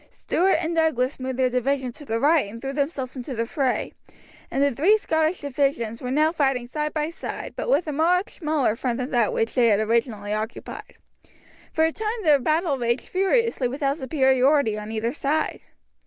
[0.09, 3.93] Stewart and Douglas moved their division to the right and threw themselves into the fray,
[4.49, 8.37] and the three Scottish divisions were now fighting side by side, but with a much
[8.39, 10.95] smaller front than that which they had originally occupied.
[11.71, 15.59] For a time the battle raged furiously without superiority on either side.